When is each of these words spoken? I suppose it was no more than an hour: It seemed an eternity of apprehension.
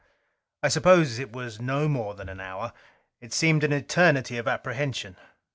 I 0.63 0.67
suppose 0.69 1.19
it 1.19 1.31
was 1.31 1.61
no 1.61 1.87
more 1.87 2.15
than 2.15 2.27
an 2.27 2.39
hour: 2.39 2.73
It 3.19 3.33
seemed 3.33 3.63
an 3.63 3.71
eternity 3.71 4.39
of 4.39 4.47
apprehension. 4.47 5.15